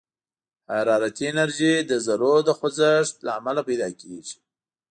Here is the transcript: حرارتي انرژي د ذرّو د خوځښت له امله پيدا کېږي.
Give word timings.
حرارتي 0.73 1.23
انرژي 1.31 1.73
د 1.89 1.91
ذرّو 2.05 2.35
د 2.47 2.49
خوځښت 2.57 3.15
له 3.25 3.31
امله 3.39 3.61
پيدا 3.69 3.89
کېږي. 4.01 4.37